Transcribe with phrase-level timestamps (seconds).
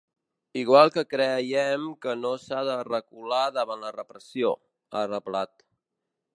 [0.61, 4.57] Igual que creiem que no s’ha de recular davant la repressió,
[5.01, 5.67] ha reblat.